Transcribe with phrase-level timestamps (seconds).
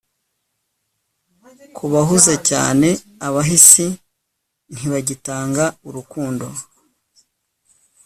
[1.75, 2.87] Kubahuze cyane
[3.27, 3.85] abahisi
[4.75, 6.45] ntibagitanga urukundo